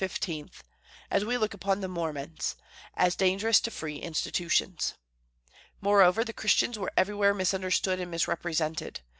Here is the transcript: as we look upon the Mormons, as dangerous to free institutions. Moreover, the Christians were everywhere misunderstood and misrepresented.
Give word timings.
as 1.11 1.23
we 1.23 1.37
look 1.37 1.53
upon 1.53 1.79
the 1.79 1.87
Mormons, 1.87 2.55
as 2.95 3.15
dangerous 3.15 3.61
to 3.61 3.69
free 3.69 3.97
institutions. 3.97 4.95
Moreover, 5.79 6.23
the 6.23 6.33
Christians 6.33 6.79
were 6.79 6.91
everywhere 6.97 7.35
misunderstood 7.35 7.99
and 7.99 8.09
misrepresented. 8.09 9.01